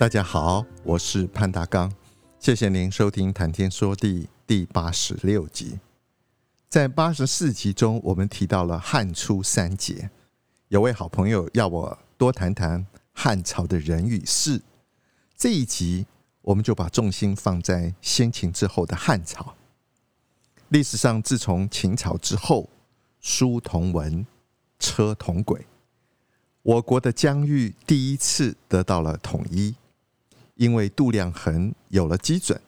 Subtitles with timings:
[0.00, 1.92] 大家好，我是潘达刚，
[2.38, 5.78] 谢谢您收听《谈天说地》第八十六集。
[6.70, 10.10] 在八十四集中，我们提到了汉初三杰，
[10.68, 14.62] 有位好朋友要我多谈谈汉朝的人与事。
[15.36, 16.06] 这一集，
[16.40, 19.54] 我们就把重心放在先秦之后的汉朝。
[20.70, 22.70] 历史上，自从秦朝之后，
[23.20, 24.26] 书同文，
[24.78, 25.66] 车同轨，
[26.62, 29.74] 我国的疆域第一次得到了统一。
[30.60, 32.60] 因为度量衡有了基准，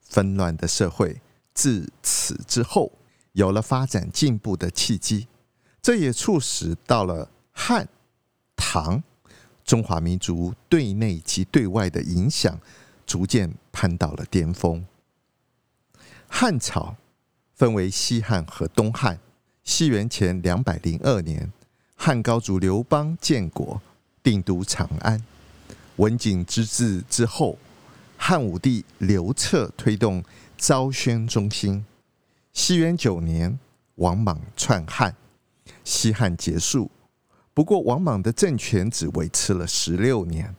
[0.00, 1.20] 纷乱的社会
[1.52, 2.90] 自此之后
[3.32, 5.28] 有了发展进步的契机，
[5.82, 7.86] 这也促使到了汉、
[8.56, 9.02] 唐，
[9.62, 12.58] 中华民族对内及对外的影响
[13.04, 14.82] 逐渐攀到了巅峰。
[16.26, 16.96] 汉朝
[17.52, 19.20] 分为西汉和东汉。
[19.64, 21.52] 西元前两百零二年，
[21.94, 23.82] 汉高祖刘邦建国，
[24.22, 25.22] 定都长安。
[25.96, 27.58] 文景之治之后，
[28.16, 30.22] 汉武帝刘彻推动
[30.56, 31.84] 昭宣中兴。
[32.52, 33.58] 西元九年，
[33.96, 35.14] 王莽篡汉，
[35.84, 36.90] 西汉结束。
[37.52, 40.54] 不过，王莽的政权只维持了十六年。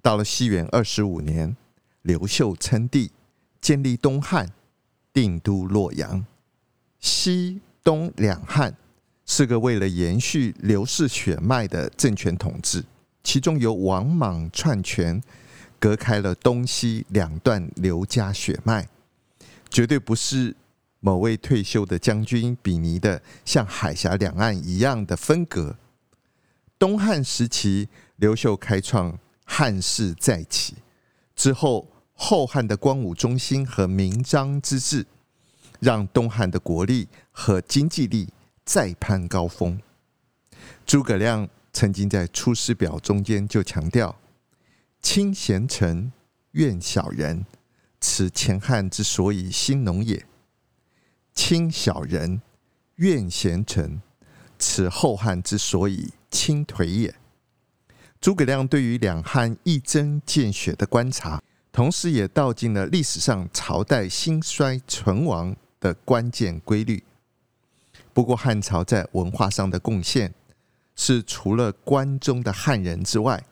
[0.00, 1.56] 到了西元二十五年，
[2.02, 3.10] 刘秀称帝，
[3.60, 4.52] 建立东汉，
[5.12, 6.24] 定都洛阳。
[7.00, 8.76] 西东两汉
[9.26, 12.84] 是个为了延续刘氏血脉的政权统治。
[13.28, 15.22] 其中由王莽篡权，
[15.78, 18.88] 隔开了东西两段刘家血脉，
[19.68, 20.56] 绝对不是
[21.00, 25.76] 某位退休的将军比拟的像海峡两岸一样的分隔。
[26.78, 30.76] 东汉时期，刘秀开创汉室再起
[31.36, 35.04] 之后，后汉的光武中兴和明章之治，
[35.80, 38.30] 让东汉的国力和经济力
[38.64, 39.78] 再攀高峰。
[40.86, 41.46] 诸葛亮。
[41.72, 44.16] 曾经在《出师表》中间就强调
[45.00, 46.12] ：“亲贤臣，
[46.52, 47.44] 怨小人，
[48.00, 50.24] 此前汉之所以兴农也；
[51.34, 52.40] 亲小人，
[52.96, 54.00] 怨贤臣，
[54.58, 57.14] 此后汉之所以倾颓也。”
[58.20, 61.40] 诸葛亮对于两汉一针见血的观察，
[61.70, 67.04] 同时也道尽了历史上朝代兴衰存亡的关键规律。
[68.12, 70.34] 不过，汉朝在文化上的贡献。
[71.00, 73.42] 是除了关中的汉人之外，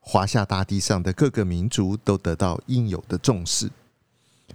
[0.00, 3.70] 华夏大地上的各个民族都得到应有的重视，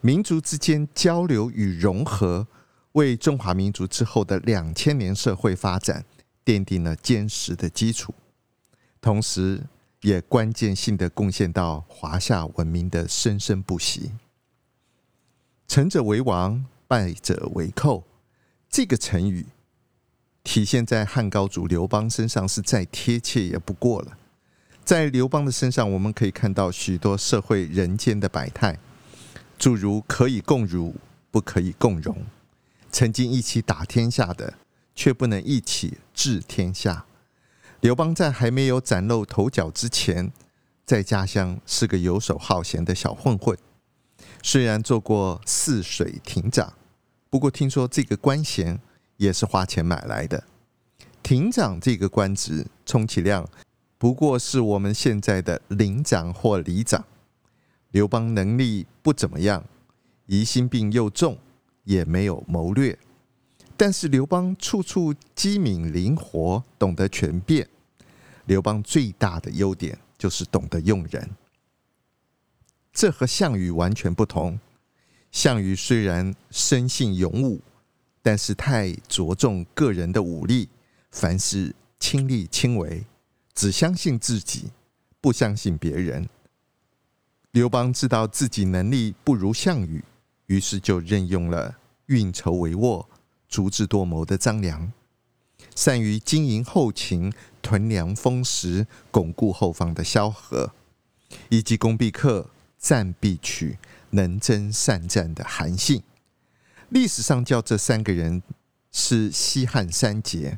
[0.02, 2.46] 民族之间交流与融合，
[2.92, 6.04] 为中华民族之后的两千年社会发展
[6.44, 8.14] 奠定了坚实的基础，
[9.00, 9.64] 同时
[10.02, 14.12] 也关键性的贡献到华夏文明的生生不息。
[15.70, 18.04] 成者为王，败者为寇，
[18.70, 19.46] 这个成语。
[20.50, 24.18] 体现在汉高祖刘邦身上是再贴切也不过了。
[24.84, 28.80] 在刘邦的身上，我们可以看到许多社会人间的百态，
[29.60, 30.96] 诸如可以共辱，
[31.30, 32.16] 不可以共荣；
[32.92, 34.56] 曾经一起打天下的，
[34.96, 37.06] 却不能一起治天下。
[37.82, 40.32] 刘邦在还没有崭露头角之前，
[40.84, 43.56] 在家乡是个游手好闲的小混混。
[44.42, 46.74] 虽然做过泗水亭长，
[47.30, 48.80] 不过听说这个官衔。
[49.20, 50.42] 也是花钱买来的。
[51.22, 53.48] 亭长这个官职，充其量
[53.98, 57.04] 不过是我们现在的领长或里长。
[57.92, 59.64] 刘邦能力不怎么样，
[60.26, 61.38] 疑心病又重，
[61.84, 62.98] 也没有谋略。
[63.76, 67.68] 但是刘邦处处机敏灵活，懂得权变。
[68.46, 71.30] 刘邦最大的优点就是懂得用人，
[72.94, 74.58] 这和项羽完全不同。
[75.32, 77.60] 项羽虽然生性勇武。
[78.22, 80.70] 但是太着重个人的武力，
[81.12, 83.06] 凡事亲力亲为，
[83.54, 84.72] 只相信自己，
[85.22, 86.28] 不相信别人。
[87.52, 90.04] 刘邦知道自己能力不如项羽，
[90.48, 93.06] 于是就任用了运筹帷幄、
[93.48, 94.92] 足智多谋的张良，
[95.76, 100.74] 善于经营后勤、屯粮丰实、巩固后方的萧何，
[101.50, 103.80] 以及攻必克、战必取、
[104.12, 106.04] 能征善战的韩信。
[106.90, 108.42] 历史上叫这三个人
[108.92, 110.58] 是西汉三杰。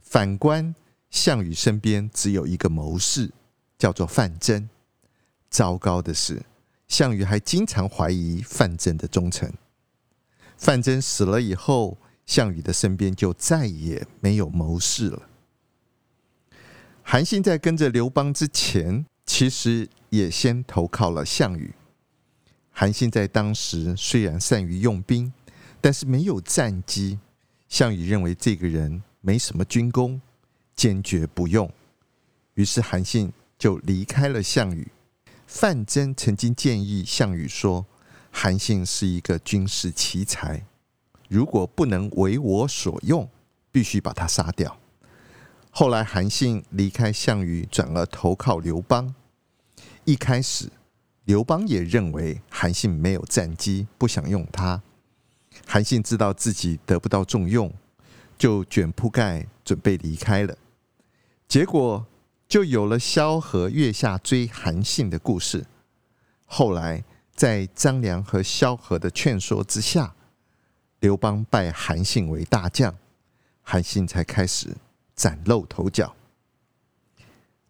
[0.00, 0.74] 反观
[1.10, 3.30] 项羽身边只有一个谋士，
[3.78, 4.68] 叫做范增。
[5.48, 6.42] 糟糕的是，
[6.88, 9.52] 项羽还经常怀疑范增的忠诚。
[10.56, 11.96] 范增死了以后，
[12.26, 15.22] 项羽的身边就再也没有谋士了。
[17.02, 21.74] 韩信在跟着刘邦之前，其实也先投靠了项羽。
[22.76, 25.32] 韩信在当时虽然善于用兵，
[25.80, 27.20] 但是没有战机。
[27.68, 30.20] 项羽认为这个人没什么军功，
[30.74, 31.70] 坚决不用。
[32.54, 34.88] 于是韩信就离开了项羽。
[35.46, 37.86] 范增曾经建议项羽说
[38.32, 40.66] ：“韩信是一个军事奇才，
[41.28, 43.28] 如果不能为我所用，
[43.70, 44.76] 必须把他杀掉。”
[45.70, 49.14] 后来韩信离开项羽，转而投靠刘邦。
[50.04, 50.70] 一开始，
[51.24, 54.82] 刘邦也认为韩信没有战机，不想用他。
[55.66, 57.72] 韩信知道自己得不到重用，
[58.36, 60.56] 就卷铺盖准备离开了。
[61.48, 62.04] 结果
[62.48, 65.64] 就有了萧何月下追韩信的故事。
[66.46, 67.02] 后来
[67.34, 70.14] 在张良和萧何的劝说之下，
[71.00, 72.94] 刘邦拜韩信为大将，
[73.62, 74.76] 韩信才开始。
[75.16, 76.12] 崭露头角，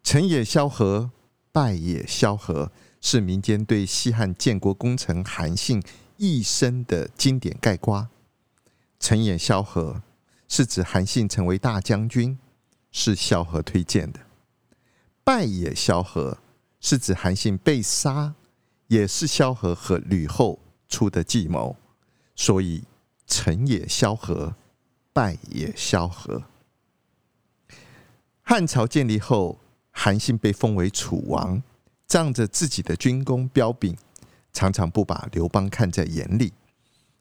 [0.01, 1.11] 成也萧何，
[1.51, 2.71] 败也萧何，
[3.07, 5.79] 是民间对西汉建国功臣韩信
[6.17, 8.09] 一生的经典概括。
[8.99, 10.01] 成也萧何
[10.47, 12.35] 是指韩信成为大将军，
[12.91, 14.21] 是萧何推荐的；
[15.23, 16.39] 败也萧何
[16.81, 18.33] 是指韩信被杀，
[18.87, 20.59] 也是萧何和吕后
[20.89, 21.77] 出的计谋。
[22.35, 22.85] 所以，
[23.27, 24.55] 成也萧何，
[25.13, 26.41] 败也萧何。
[28.41, 29.59] 汉朝建立后，
[29.91, 31.61] 韩信被封为楚王，
[32.07, 33.95] 仗着自己的军功彪炳，
[34.53, 36.53] 常常不把刘邦看在眼里，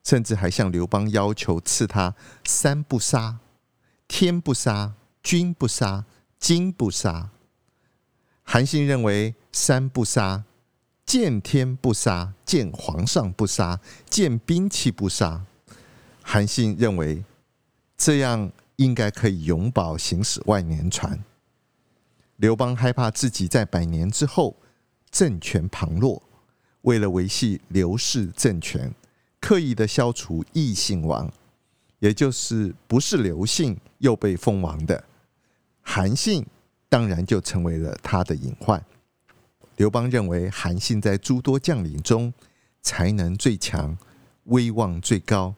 [0.03, 2.15] 甚至还向刘邦要求赐他
[2.45, 3.39] 三不杀：
[4.09, 6.05] 天不杀、君不杀、
[6.39, 7.31] 金不杀。
[8.43, 10.45] 韩信认为三不杀：
[11.07, 15.45] 见天不杀、见皇上不杀、见兵器不杀。
[16.23, 17.25] 韩信认为
[17.97, 18.51] 这样。
[18.79, 21.23] 应该可以永保行驶万年船。
[22.39, 24.57] 刘邦害怕自己在百年之后
[25.15, 26.21] 政权旁落，
[26.83, 28.93] 为了维系刘氏政权，
[29.41, 31.33] 刻意的消除异姓王，
[32.01, 35.05] 也就是不是刘姓又被封王的
[35.81, 36.45] 韩信，
[36.89, 38.85] 当然就成为了他的隐患。
[39.77, 42.35] 刘邦认为韩信在诸多将领中
[42.83, 43.97] 才能最强，
[44.47, 45.55] 威望最高，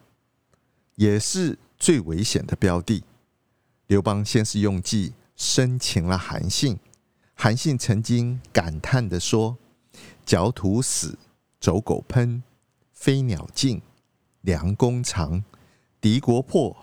[0.97, 1.59] 也是。
[1.79, 3.05] 最危险的标的，
[3.87, 6.79] 刘邦先是用计生擒了韩信。
[7.39, 9.59] 韩信曾经感叹地说
[10.27, 11.19] ：“狡兔死，
[11.61, 12.41] 走狗烹，
[12.95, 13.81] 飞鸟尽，
[14.41, 15.45] 良弓藏，
[16.01, 16.75] 敌国破，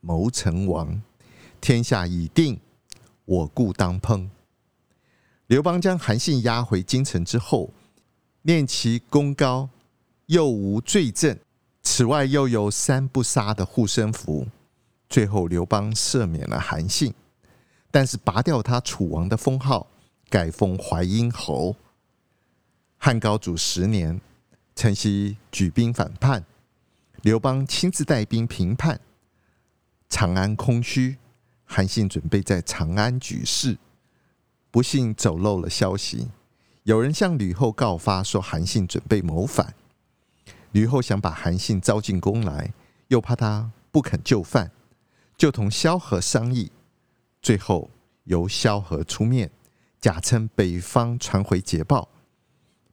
[0.00, 1.00] 谋臣亡。
[1.58, 2.60] 天下已定，
[3.24, 4.28] 我故当烹。”
[5.48, 7.70] 刘邦将韩信押回京城之后，
[8.42, 9.70] 念其功高，
[10.26, 11.36] 又无罪证。
[11.82, 14.46] 此外，又有三不杀的护身符，
[15.08, 17.14] 最后刘邦赦免了韩信，
[17.90, 19.86] 但是拔掉他楚王的封号，
[20.34, 21.76] 改封淮阴侯。
[22.98, 24.20] 汉高祖十年，
[24.74, 26.44] 陈豨举兵反叛，
[27.22, 28.98] 刘邦亲自带兵平叛，
[30.08, 31.18] 长安空虚，
[31.64, 33.78] 韩信准备在长安举事，
[34.72, 36.28] 不幸走漏了消息，
[36.82, 39.72] 有人向吕后告发说韩信准备谋反。
[40.72, 42.74] 吕后想把韩信招进宫来，
[43.06, 44.72] 又怕他不肯就范，
[45.36, 46.72] 就同萧何商议。
[47.40, 47.88] 最后
[48.24, 49.48] 由萧何出面，
[50.04, 52.06] 假称北方传回捷报，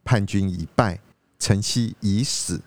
[0.02, 0.98] 叛军已败，
[1.38, 2.62] 陈豨已死，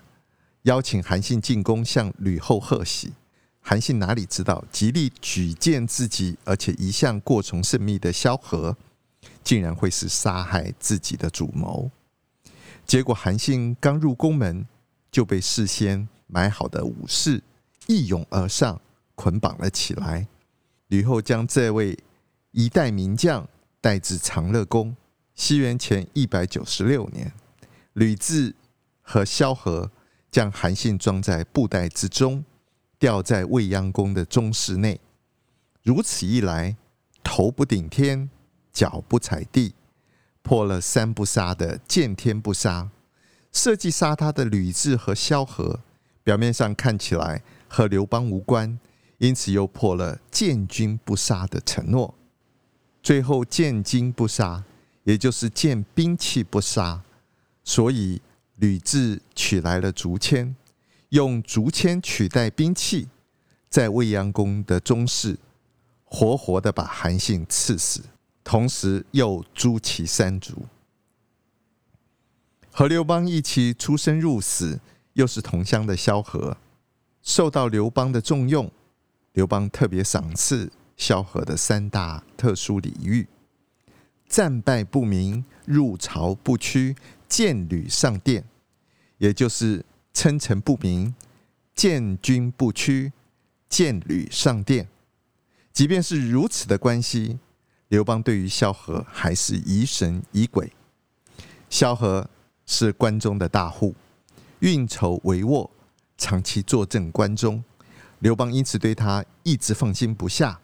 [0.61, 3.11] 邀请韩信进宫向吕后贺喜。
[3.59, 8.77] 韩信哪里知道，极力举荐自己，而且一向过从甚密的萧何，
[9.43, 11.89] 竟然会是杀害自己的主谋。
[12.85, 14.63] 结果韩信刚入宫门。
[15.11, 17.41] 就被事先买好的武士
[17.87, 18.79] 一拥而上，
[19.15, 20.27] 捆绑了起来。
[20.89, 21.97] 吕后将这位
[22.51, 23.47] 一代名将
[23.85, 24.95] 带至长乐宫。
[25.35, 27.31] 西元前一百九十六年，
[27.93, 28.55] 吕雉
[29.03, 29.91] 和萧何
[30.31, 32.43] 将韩信装在布袋之中，
[32.97, 34.99] 吊在未央宫的中室内。
[35.83, 36.75] 如此一来，
[37.23, 38.27] 头不顶天，
[38.73, 39.75] 脚不踩地，
[40.41, 42.89] 破了三不杀的见天不杀。
[43.51, 45.81] 设计杀他的吕雉和萧何，
[46.23, 48.79] 表面上看起来和刘邦无关，
[49.19, 52.15] 因此又破了见君不杀的承诺。
[53.05, 54.63] 最后见金不杀，
[55.03, 56.99] 也就是见兵器不杀。
[57.63, 58.19] 所以
[58.55, 60.55] 吕雉取来了竹签，
[61.09, 63.07] 用竹签取代兵器，
[63.69, 65.37] 在未央宫的中室
[66.03, 68.01] 活活的把韩信刺死，
[68.43, 70.65] 同时又诛其三族。
[72.71, 74.79] 和刘邦一起出生入死，
[75.13, 76.57] 又是同乡的萧何，
[77.21, 78.71] 受到刘邦的重用。
[79.33, 83.27] 刘邦特别赏赐萧何的三大特殊礼遇：
[84.27, 86.95] 战败不明，入朝不趋，
[87.27, 88.43] 见履上殿。
[89.17, 91.13] 也就是称臣不明，
[91.73, 93.11] 见军不趋，
[93.69, 94.87] 见履上殿。
[95.71, 97.39] 即便是如此的关系，
[97.89, 100.71] 刘邦对于萧何还是疑神疑鬼。
[101.69, 102.29] 萧何
[102.65, 103.93] 是关中的大户，
[104.59, 105.69] 运筹帷幄，
[106.17, 107.63] 长期坐镇关中。
[108.19, 110.59] 刘邦因此对他一直放心不下。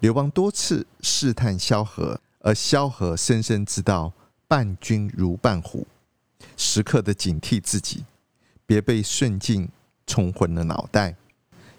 [0.00, 4.12] 刘邦多次试探萧何，而萧何深深知道
[4.46, 5.86] 伴君如伴虎，
[6.56, 8.04] 时刻的警惕自己，
[8.66, 9.68] 别被顺境
[10.06, 11.16] 冲昏了脑袋。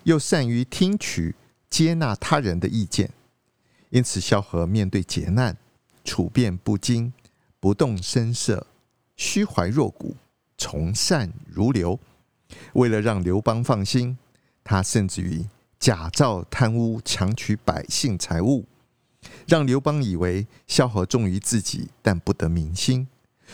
[0.03, 1.35] 又善于听取、
[1.69, 3.11] 接纳他人的意见，
[3.89, 5.55] 因此萧何面对劫难，
[6.03, 7.13] 处变不惊，
[7.59, 8.65] 不动声色，
[9.15, 10.15] 虚怀若谷，
[10.57, 11.99] 从善如流。
[12.73, 14.17] 为了让刘邦放心。
[14.69, 15.45] 他甚至于
[15.79, 18.65] 假造贪污，强取百姓财物，
[19.47, 23.07] 让刘邦以为萧何忠于自己，但不得民心，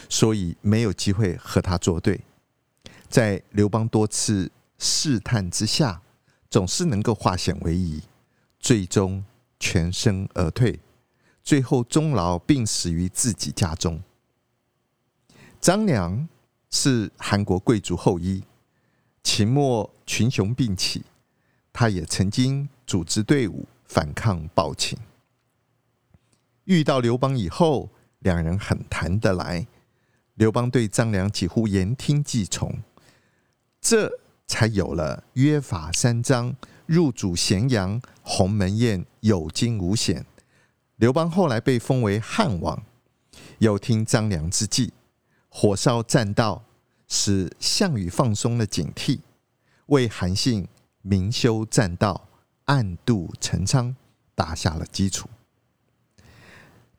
[0.09, 2.21] 所以没有机会和他作对。
[3.09, 6.01] 在刘邦多次试探之下，
[6.49, 8.01] 总是能够化险为夷，
[8.59, 9.23] 最终
[9.59, 10.79] 全身而退，
[11.43, 14.01] 最后终老病死于自己家中。
[15.61, 16.27] 张良
[16.71, 18.43] 是韩国贵族后裔。
[19.23, 21.01] 秦末群雄并起，
[21.73, 24.97] 他也曾经组织队伍反抗暴秦。
[26.65, 27.89] 遇到刘邦以后，
[28.19, 29.67] 两人很谈得来。
[30.35, 32.73] 刘邦对张良几乎言听计从，
[33.81, 34.09] 这
[34.47, 40.25] 才有了约法三章、入主咸阳、鸿门宴、有惊无险。
[40.95, 42.81] 刘邦后来被封为汉王，
[43.57, 44.93] 又听张良之计，
[45.49, 46.63] 火烧栈道。
[47.05, 49.19] 使项羽放松了警惕，
[49.85, 50.67] 为韩信
[51.03, 52.27] 明修栈道、
[52.65, 53.95] 暗度陈仓
[54.33, 55.29] 打下了基础。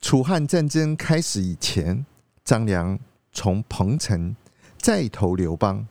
[0.00, 2.06] 楚汉战争开始以前，
[2.44, 2.96] 张良
[3.32, 4.36] 从彭城
[4.78, 5.88] 再投刘邦，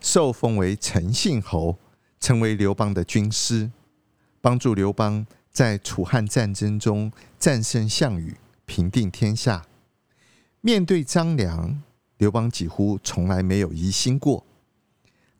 [0.00, 1.78] 受封为陈信侯，
[2.18, 3.70] 成为刘邦的军师，
[4.40, 9.64] 帮助刘邦在楚汉战争中战胜项羽，平定天下。
[10.60, 11.82] 面对张良。
[12.18, 14.46] 刘邦几乎从来没有疑心过。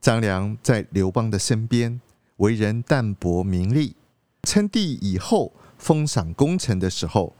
[0.02, 2.00] 张良在刘邦的身边，
[2.38, 3.94] 为人淡泊名利，
[4.42, 7.32] 称帝以后封赏功臣的时候，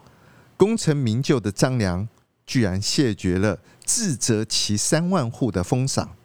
[0.57, 2.09] 功成名就的张良
[2.47, 6.17] 居然谢绝了自责其三万户的封赏，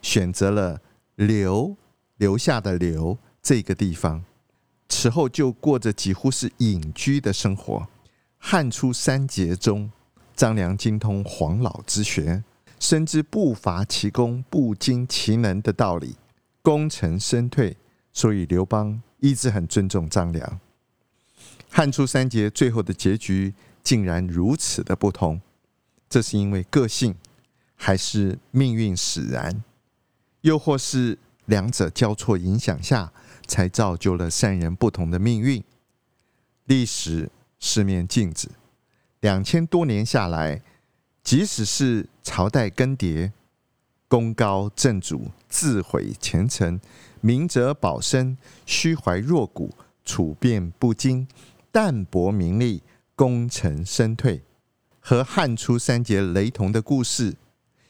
[0.00, 0.80] 选择了
[1.16, 1.76] 留
[2.16, 4.24] 留下的留这个地方，
[4.88, 7.88] 此后就过着几乎是隐居的生活。
[8.38, 9.90] 汉初三杰中。
[10.36, 12.44] 张良精通黄老之学，
[12.78, 16.16] 深知不伐其功，不精其能的道理，
[16.62, 17.76] 功成身退，
[18.12, 20.60] 所以刘邦一直很尊重张良。
[21.70, 23.52] 汉初三杰最后的结局
[23.82, 25.40] 竟然如此的不同，
[26.08, 27.14] 这是因为个性，
[27.74, 29.62] 还是命运使然，
[30.42, 33.12] 又或是两者交错影响下，
[33.46, 35.62] 才造就了三人不同的命运？
[36.64, 38.50] 历史是面镜子。
[39.20, 40.62] 两千多年下来，
[41.26, 43.32] 即使是朝代更迭，
[44.06, 46.80] 功高震主、自毁前程、
[47.20, 51.26] 明哲保身、虚怀若谷、处变不惊、
[51.72, 52.80] 淡泊名利、
[53.16, 54.40] 功成身退，
[55.00, 57.34] 和汉初三杰雷同的故事，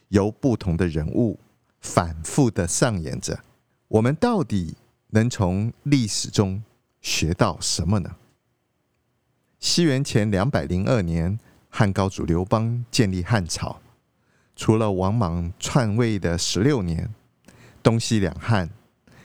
[0.09, 1.39] 由不同的人物
[1.83, 3.39] 反复的上演着。
[3.89, 4.75] 我们到底
[5.09, 6.63] 能从历史中
[7.03, 8.17] 学到什么呢？
[9.61, 11.39] 西元前两百零二年，
[11.79, 13.79] 汉高祖刘邦建立汉朝。
[14.57, 17.13] 除了王莽篡位的十六年，
[17.83, 18.71] 东西两汉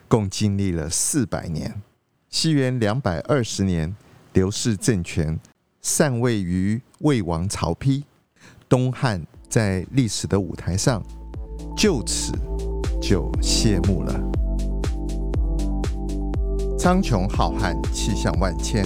[0.10, 1.82] 共经历了四百年。
[2.30, 3.96] 西元两百二十年，
[4.34, 5.40] 刘氏政权
[5.82, 8.04] 禅位于魏王曹丕，
[8.68, 11.02] 东汉在历史的舞台上
[11.78, 12.34] 就此
[13.02, 14.14] 就谢幕了。
[16.78, 18.86] 苍穹浩瀚，气象万千。